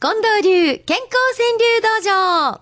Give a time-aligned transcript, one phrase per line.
[0.00, 2.60] 近藤流健康川柳道場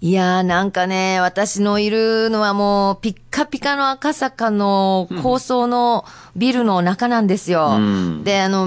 [0.00, 6.04] いやーなんかね、私のいるのはもうピッカピカの赤坂の高層の
[6.36, 7.76] ビルの中なんですよ。
[7.76, 8.66] うんで、あの、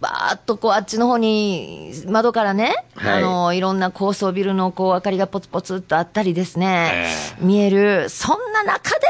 [0.00, 7.08] バーっとこうあっちの方に窓からね、はいあの、いろんな高層ビルのこう明かりがポツポツっとあったりですね、
[7.40, 9.06] 見える、そんな中で、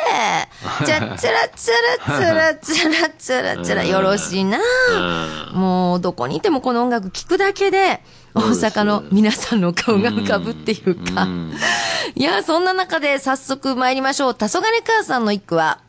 [0.87, 1.73] チャッチャラチャ
[2.09, 4.59] ラチャラチャラチャラチャラ、よろしいな
[5.53, 8.03] もうどこにいてもこの音楽聴くだけで、
[8.35, 11.23] 大阪の皆さんの顔が浮かぶっていうか。
[11.23, 11.53] うん
[12.15, 14.35] いや、そんな中で早速参りましょう。
[14.35, 15.81] 黄昏母さんの一句は、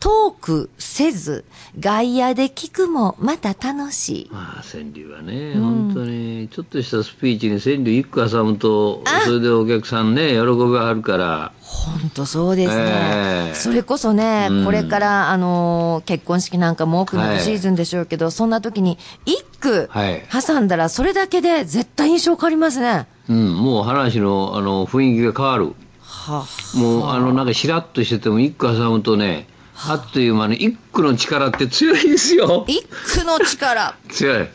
[0.00, 1.44] トークせず、
[1.80, 4.30] 外野で聞くもまた楽しい。
[4.32, 12.84] まあ、川柳はね、本当に、ちょっとしたスピーチに川柳一句挟むと、それでお客さんね、喜びがあるから、ほんとそうですね。
[12.86, 13.54] ええ。
[13.54, 14.64] それこそね、うん。
[14.64, 17.36] これから、あのー結婚式なんかも多くなはい。
[17.36, 20.22] るシーズンでしょうけど、そんな時に一句はい。
[20.32, 23.06] 挟んだら、それだけで絶対印象変わりますね。
[23.28, 25.74] うん、もう話のあの雰囲気が変わる。
[26.00, 26.46] は
[26.76, 29.46] もう、あの、なんかしらっとしてても一句挟むとね、
[29.86, 32.64] あっという間に一句の力って強いですよ。
[32.66, 33.94] 一句の力。
[34.10, 34.48] 強い。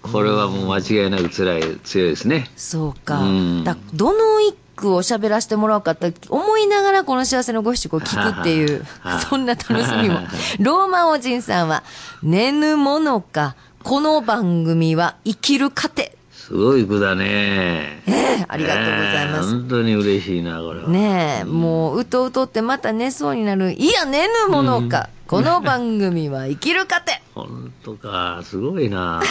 [0.00, 2.50] これはもう間違いなく辛い、強いですね。
[2.56, 3.18] そうか。
[3.18, 8.84] うんだどの一句を喋らせてもらおうかって思いながらこの幸せのご七五を聞くっていう、
[9.28, 10.20] そんな楽しみも。
[10.58, 11.84] ローマおじんさんは、
[12.22, 16.11] 寝ぬものか、この番組は生きる糧。
[16.46, 17.24] すごい句だね。
[17.24, 18.02] え
[18.40, 20.88] えありがとうございます本当に嬉しいな、これは。
[20.88, 23.72] ねえ、もう、うとうとってまた寝そうになる。
[23.74, 25.08] いや、寝ぬものか。
[25.28, 27.22] この番組は生きる糧。
[27.32, 29.22] 本当か、すごいな。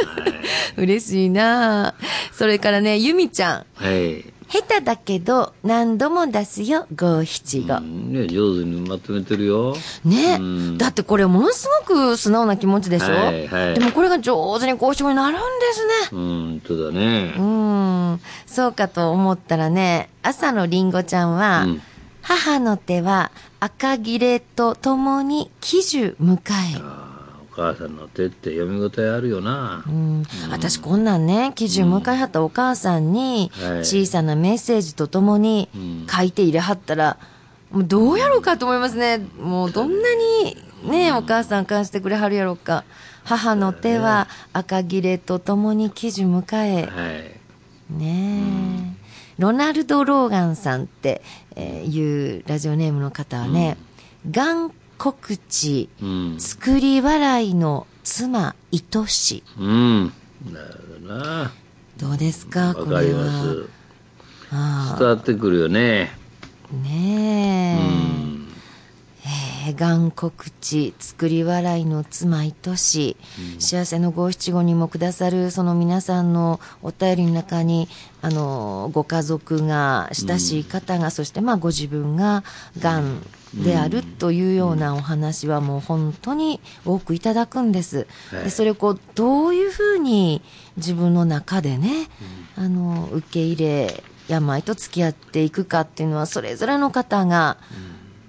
[0.76, 1.94] 嬉しいな
[2.30, 3.64] それからね、ゆみちゃん。
[3.74, 4.31] はい。
[4.52, 7.74] 下手だけど、何度も出すよ、五七五。
[7.74, 9.74] うんね、上手にまとめてるよ。
[10.04, 15.42] ね、うんだってこれものすごく素直な気持ちでしょ、はいはいでもこれが上手にこうしになるんで
[15.72, 15.92] すね。
[16.12, 17.34] うん、本当だね。
[17.38, 21.82] うん、そうかと思ったらね、朝のりんごちゃんは、うん
[22.24, 27.01] 母の手は赤切れとともに喜寿迎え。
[27.54, 29.90] 母さんの手って読み応えあるよなう。
[29.90, 37.18] ん、私こんなんね、喜寿迎えはったお母さんに、はい小さなメッセージとともにうん書いて入れはったら、
[37.70, 39.18] もうどうやろうかと思いますね。
[39.40, 42.84] もうどんなにね、お母さん感じてくれはるやろうか。
[43.24, 46.86] 母の手は赤切れとともに喜寿迎え。
[46.86, 47.98] はい。
[47.98, 48.42] ね
[48.98, 49.02] え。
[49.38, 51.22] ロナルド・ローガンさんって、
[51.56, 53.76] えーいうラジオネームの方はね、
[54.30, 56.36] がん告知、うん。
[56.38, 59.42] 作り笑いの妻、愛し。
[59.58, 60.12] うん。
[60.52, 61.52] なるほどな。
[61.96, 63.02] どうですかこれは。
[63.02, 63.68] ります。
[64.52, 66.12] あ伝わってくるよね。
[66.70, 67.86] あねうえ。
[67.88, 68.48] ん。
[69.66, 73.16] えー、がん告知、作り笑いの妻愛し、
[73.58, 77.88] 幸せの五七五にもくださるその皆さんのお便りの中に、
[78.20, 82.44] あの、ご家族が、親しい方が、そしてまあご自分が
[82.78, 83.20] がん
[83.54, 88.06] であるというようなお話はもう本当に多くいただくんです。
[88.30, 90.42] はいでそれをこう、どういうふうに
[90.76, 92.08] 自分の中でね、
[92.56, 97.58] あの、受け入れ、病と付き合っていくかっていうのは、それぞれの方が、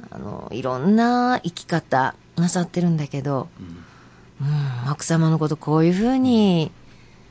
[0.10, 3.48] あの、いろんな生き方なさってるんだけど、
[4.42, 4.44] う
[4.88, 6.72] ん、奥様のことこういうふうに、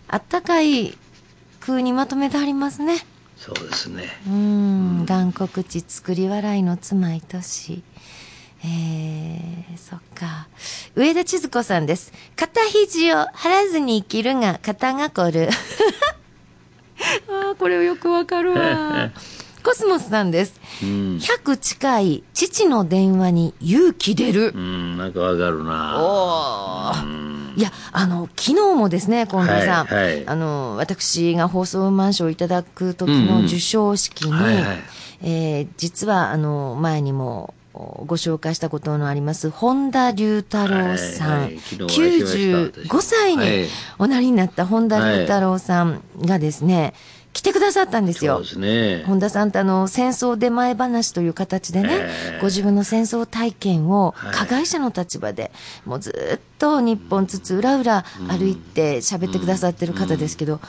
[0.08, 0.96] あったかい
[1.60, 3.04] 空にまとめてありますね。
[3.42, 4.04] そうですね。
[4.28, 7.82] うん、願告知作り笑いの妻愛し。
[8.64, 10.46] えー、そっか。
[10.94, 12.12] 上田千鶴子さんです。
[12.36, 15.48] 肩肘を張らずに生きるが肩が凝る。
[17.28, 19.10] ああ、これよくわかるわ。
[19.64, 20.60] コスモスさんです。
[20.80, 20.88] うん。
[21.16, 24.56] 100近い父の電話に勇気出るう。
[24.56, 25.96] ん、なんかわかるな。
[26.00, 27.21] おーうん。
[27.56, 29.86] いや、あの、昨日もですね、近藤さん。
[29.86, 30.26] はいはい。
[30.26, 34.64] あの、私が放送マンションをいただく時の授賞式に、はいはい。
[35.22, 43.58] えー実は、あの、前にも、おご紹介したことのあります、本田龍太郎さん、はいはい昨日お会いしました95歳はい。
[43.62, 43.66] に
[43.98, 46.92] おなりになった本田龍太郎さんがですね、
[47.32, 48.36] 来てくださったんですよ。
[48.36, 48.48] そうで。
[48.50, 49.04] すね。
[49.06, 54.34] 本田さんってあの戦争出前話という形でね、えーご自分の戦争体験をはい。
[54.34, 55.50] 加害者の立場で、
[55.84, 60.60] もうずっと日本つつ裏裏歩いて喋ってくださってる方ですけど、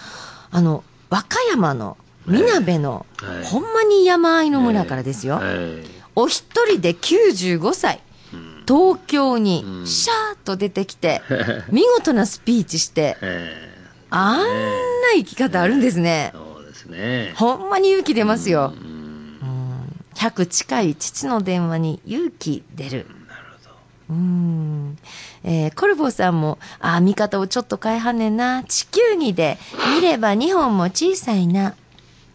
[0.52, 3.44] あの、和歌山の、みなべの、はい。
[3.44, 5.36] ほんまに山あいの村からですよ。
[5.36, 5.84] はい。
[6.16, 8.02] お一人で95歳、
[8.68, 9.88] 東京にうん。
[9.88, 11.22] シャーッと出てきて、
[11.72, 13.74] 見事なスピーチして、え
[14.16, 14.46] あんな
[15.16, 16.32] 生き方あるんですね
[16.94, 17.34] ね。
[17.36, 18.74] ほんまに勇気出ますよ。
[18.76, 18.94] うんう
[20.16, 23.06] 100近い父の電話に勇気出る。
[23.28, 23.76] なるほど。
[24.12, 24.98] うん。
[25.44, 28.64] えーコルボさんも、あー、見方をちょっと変えはんねんな。
[28.64, 29.58] 地球儀で
[29.96, 31.76] 見れば日本も小さいな。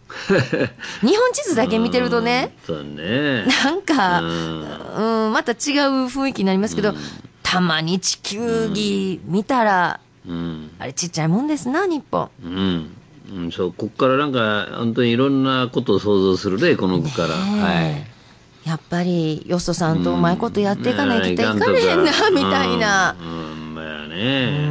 [1.01, 3.45] 日本地図だけ見てるとね、そうね。
[3.45, 5.57] なんか、うんうん、また違う
[6.07, 6.93] 雰囲気になりますけど、
[7.43, 10.71] たまに地球儀見たら、うん。
[10.79, 12.29] あれちっちゃいもんですな、日本。
[12.43, 12.95] うん。
[13.31, 17.35] うん、そう、こっからなんか、本当にいろんなことを想像するね、この句から。
[17.35, 18.19] ねえ
[18.69, 23.15] やっぱり、よそさんとうまいことやっていかないといかれへんな、みたいな。
[23.19, 24.67] うん、うん、まあうね。
[24.67, 24.69] ん。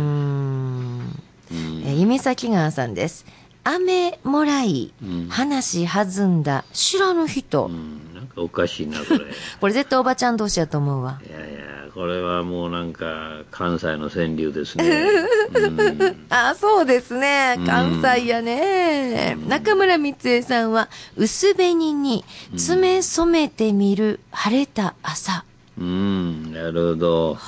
[1.50, 3.24] うんえー夢咲川さんです。
[3.64, 7.66] 雨もらい、うん話弾んだ、知らぬ人。
[7.66, 9.20] うん、なんかおかしいな、これ。
[9.60, 11.20] これ絶対おばちゃん同士やと思うわ。
[11.26, 11.57] いやいや、
[11.98, 15.10] これはもうなんか、関西の川柳ですね。
[15.52, 17.58] う んあ、そうですね。
[17.66, 19.36] 関西やね。
[19.48, 22.24] 中村光恵さんは、薄紅に
[22.56, 25.44] 爪染めてみる晴れた朝。
[25.76, 27.38] うん、なるほど。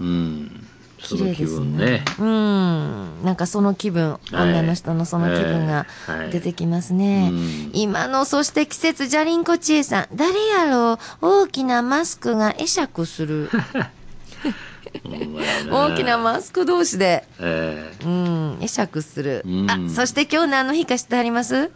[0.00, 0.57] うん。
[1.16, 2.04] その気綺麗ですね分ね。。
[2.18, 3.24] うん。
[3.24, 7.30] なんかその気分、はい女の人のその気分がはい出てきますね。
[7.32, 10.06] うん今の、そして季節、じゃりんこちえさん。
[10.14, 10.98] 誰やろう？
[11.20, 13.50] 大きなマスクが会釈する。
[15.70, 17.24] 大きなマスク同士で。
[17.38, 19.42] えうん、会釈する。
[19.46, 21.70] うんあ、そして今日何の日か知ってあります？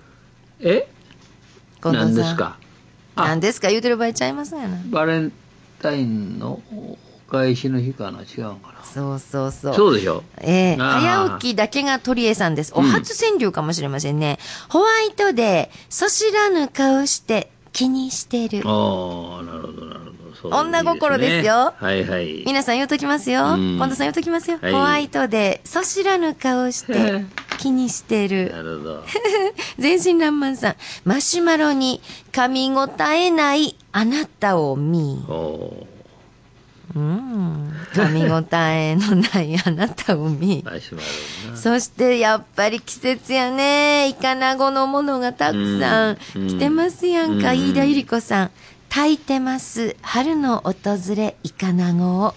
[0.61, 0.89] え？
[1.83, 2.59] 何ですか？
[3.17, 3.69] あ何ですか？
[3.69, 4.79] 言うてる場合ちゃいますがな。
[4.91, 5.33] バレン
[5.81, 6.97] タインのお
[7.33, 9.75] 返しの日かな違うんかなそうそうそう。
[9.75, 10.23] そうでしょ？
[10.39, 12.73] ええあー早起きだけが鳥江さんです。
[12.77, 14.39] お初川柳かもしれませんね。
[14.69, 18.63] ホワイトデー、そしらぬ顔して気にしてる。
[18.67, 20.13] ああなるほどなるほど
[20.43, 23.55] そう女心ですよはいはい皆さん言うときますよ。
[23.55, 24.59] うん近藤さん言うときますよ。
[24.61, 27.25] はいホワイトデー、そしらぬ顔して
[27.59, 28.51] 気にしてる。
[28.53, 29.05] なるほど
[29.79, 30.75] 全身爛漫さん。
[31.05, 32.01] マシュマロに
[32.33, 35.25] 噛み応えないあなたを見。
[35.29, 35.87] お
[36.95, 37.73] うん。
[37.93, 40.65] 噛み応えのないあなたを見。
[41.55, 44.09] そしてやっぱり季節やね。
[44.09, 47.53] イカナゴのものがたくさんうん来てますやんか。
[47.53, 48.51] うん飯田ゆり子さん。
[48.89, 49.97] 炊いてます。
[50.03, 50.75] 春の訪
[51.17, 52.35] れ、イカナゴを。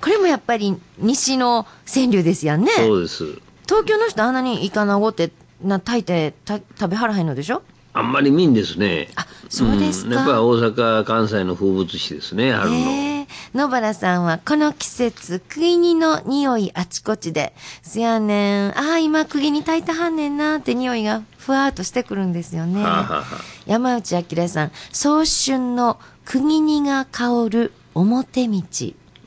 [0.00, 2.72] これもやっぱり西の川柳ですやんね。
[2.76, 3.24] そうです
[3.68, 5.30] 東京の人あんなにイカナゴって
[5.62, 7.62] な炊いてた食べはらへんのでしょ？
[7.92, 13.09] あんまり見んですねあそうですかんやっぱり大阪関西の風物詩ですね春の、ええ
[13.54, 17.52] 野原さんはこの季節、釘煮の匂いあちこちで。
[17.82, 18.78] せやねん。
[18.78, 22.82] ああ、今釘煮炊いたはんねんなって匂いがふわーっとしてくるんですよね。
[22.82, 23.24] はあ、
[23.66, 28.62] 山内明さん、早春の釘煮が香る表道。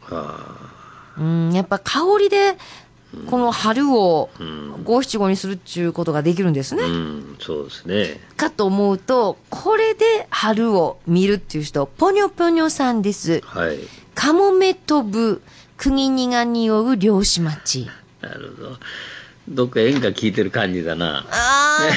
[0.02, 0.74] は
[1.18, 2.58] うん、やっぱ香りで、
[3.30, 6.84] この春をん五七五にするっていうことができるんですね。
[6.84, 13.42] あうんそうですねかと思うと、これで春を見るっていう人、ぽにょぽにょさんです。
[13.46, 13.78] はい
[14.16, 15.42] カモメ飛ぶ、
[15.78, 17.90] 釘にが匂う漁師町。
[18.22, 18.78] なるほど
[19.50, 21.90] どっか演歌聞いてる感じだなあ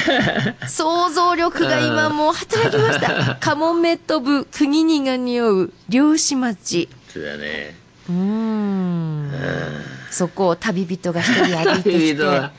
[0.61, 3.37] あ、想像力が今もう働きました。
[3.39, 6.89] カモメ飛ぶ、釘にが匂う漁師町。
[7.07, 7.75] そうだね
[8.09, 9.31] うーん。
[10.17, 12.51] そこを旅人が一人歩いて旅きて、あ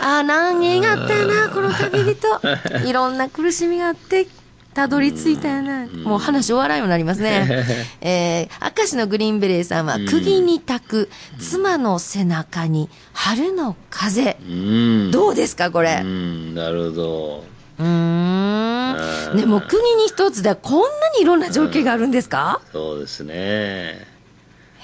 [0.00, 2.40] あ、何円があったよな、この旅人。
[2.88, 4.26] いろんな苦しみがあって、
[4.74, 5.86] たどり着いたよな。
[5.86, 7.64] もう話終わらんようになりますね。
[8.02, 14.36] えー、明石のグリーンベレーさんは、釘に炊く、妻の背中に春の風。
[14.46, 16.00] うんどうですか、こうれ。
[16.02, 17.44] んなるほど
[17.78, 17.82] う。
[17.82, 18.96] ん
[19.36, 22.60] でも、国に一つでこんなにいろんな情景があるんですか？
[22.72, 24.04] そうですねへ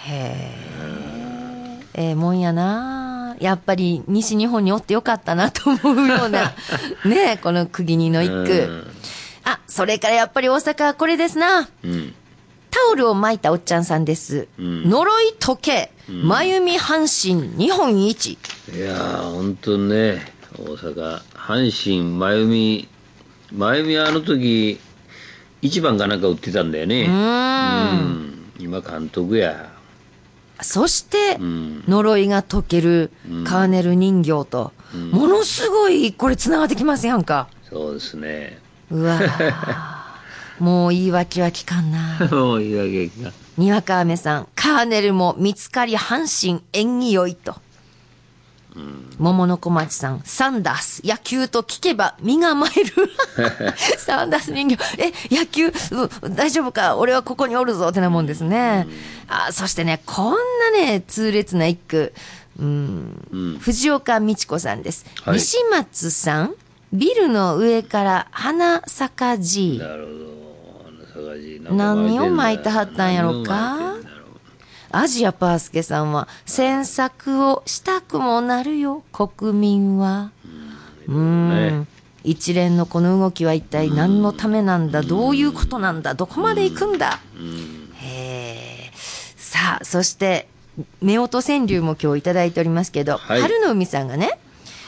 [0.09, 1.22] え。
[1.95, 3.37] ええもんやな。
[3.41, 6.55] やっぱり西日本におってよかったなと思うような、
[7.05, 8.87] ねこの釘にの一句。
[9.45, 11.69] あ、それからやっぱり大阪はこれですな。
[11.83, 12.15] うん。
[12.71, 14.49] タオルを巻いたおっちゃんさんです。
[14.59, 14.89] うん。
[14.89, 17.07] 呪い解け、真由美阪
[17.37, 18.33] 神日本一。
[18.33, 18.37] い
[18.79, 21.21] やー本当にね大阪。
[21.35, 22.89] 阪神真由美
[23.53, 24.79] 真由美はあの時
[25.61, 27.05] 一番かなんか売ってたんだよね。
[27.05, 28.53] うん。
[28.59, 29.72] 今監督や
[30.62, 33.11] そして、うん呪いが解ける
[33.45, 34.73] カーネル人形と、
[35.12, 37.49] ものすごいこれ繋がってきますやんか。
[37.69, 38.59] そうですね
[38.90, 39.52] うわー
[40.62, 42.28] もう言い訳は聞かんな。
[42.31, 47.57] もう言い訳がにわか雨さん、カーネルも見つかり阪神縁起良いと。
[49.19, 53.11] 桃の小町さん、サンダース、野球と聞けば身構える。
[53.99, 55.67] サンダース人形、え、野球、
[56.25, 56.97] うん大丈夫か？
[56.97, 58.87] 俺はここにおるぞってなもんですね。
[59.29, 60.38] あ、そしてね、こんな
[60.75, 62.12] ね、痛烈な一句。
[62.59, 65.05] うん、うん藤岡美智子さんです。
[65.25, 66.55] はい西松さん、
[66.93, 69.79] ビルの上から花咲かじ。
[69.79, 70.85] なるほど。
[70.85, 71.61] 花咲かじ。
[71.76, 73.92] 何を巻いてはったんやろか？
[74.93, 80.31] アジアパースケさんは、詮索をしたくもなるよ、国民は。
[81.09, 81.81] うーん。
[81.81, 81.87] ね
[82.25, 87.21] 一連のこの動きは一体何のためなんだ、どういうことなんだ、どこまで行くんだ。
[87.37, 87.91] うん。
[87.97, 88.93] へえ。
[89.37, 90.47] さあ、そして、
[91.03, 94.39] 夫婦川柳も今日いただいておりますけど、はい春の海さんがね、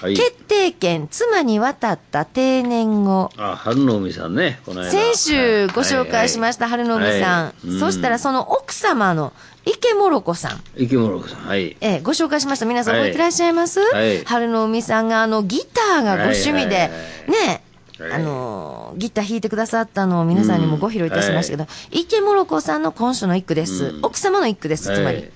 [0.00, 0.16] はい。
[0.16, 4.90] 決定権、妻に渡った定年後、あ、春の海さんね、この間。
[4.90, 9.32] 先週ご紹介しました春の海さん、そしたらその奥様の
[9.66, 11.76] 池もろこさん、生き物さん、はい。
[11.80, 12.66] ええ、ご紹介しました。
[12.66, 17.62] 皆さん覚えてらっしゃいます、はい春の海さんがあのギターがご趣味で、はいはいはいね、
[17.98, 23.86] はいあの、ギター弾いてくださったのを皆さんにもご披露いたしましたけど、池もろこさんの今週の一句です。
[23.86, 25.16] うん奥様の一句です、つまり。
[25.18, 25.30] はい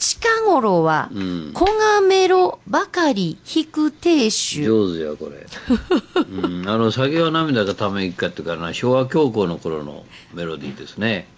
[0.00, 4.64] 近頃はうん、小がメロばかり弾く亭主。
[4.64, 5.46] 上手や、これ。
[6.42, 11.28] うん、あの、酒は涙がため息かっていうかな、昭和教皇の頃のメロディーですね。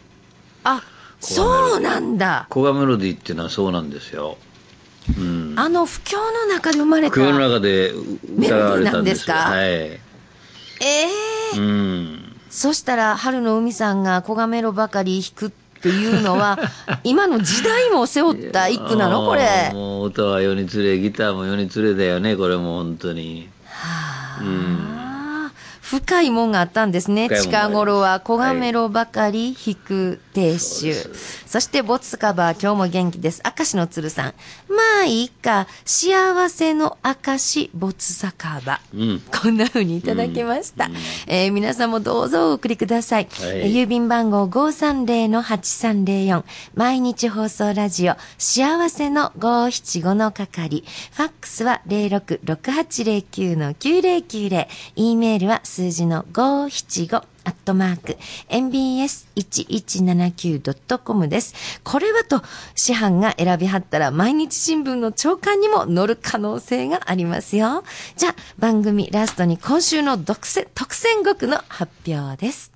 [0.63, 0.81] あ、
[1.23, 2.47] そうなんだ。
[2.51, 4.37] 古賀メロディーっていうのはそうなんですよ。
[5.19, 5.55] うん。
[5.57, 7.15] あの不況の中で生まれた。
[7.15, 9.37] 空の中で歌われたんですよ。
[9.37, 9.69] メロディーなんはい。
[9.69, 10.01] え
[11.55, 12.37] えうん。
[12.51, 16.59] そしたら、春の海さんが小がメロばかり弾くっていうのは、
[17.05, 19.27] 今の時代も背負った一句なの？
[19.27, 19.71] これ。
[19.73, 23.49] もう歌は世につれ、ギターも世につれだよね、これも本当に。
[23.85, 24.83] あー
[25.81, 27.29] 深いもんがあったんですね。
[27.29, 30.95] 近頃は小がメロばかり弾く亭主。
[31.47, 33.43] そして、ボツカバー、今日も元気です。
[33.45, 34.35] 明石の鶴さん。
[34.69, 38.81] まあいいか、幸せの証、ボツ酒場。
[38.95, 39.21] うん。
[39.21, 40.91] こんな風にいただきました。
[41.27, 43.29] えー皆さんもどうぞお送りください。
[43.31, 46.43] はいえー郵便番号530-8304。
[46.75, 50.85] 毎日放送ラジオ、幸せの575の係。
[51.13, 54.67] ファックスは066809-9090。
[54.97, 57.23] e メールは数字の575。
[57.45, 58.17] アットマーク、
[58.49, 61.81] mbs1179.com です。
[61.85, 62.43] これはと、
[62.75, 67.85] 市販が選びはったら、毎日新聞の朝刊にも載る可能性がありますよ。
[68.17, 72.72] じゃあ、番組ラストに今週の独占特選語句の発表です。